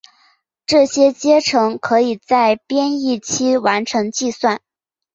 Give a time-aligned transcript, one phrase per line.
[0.65, 4.59] 这些阶乘可以在编译期完成计算。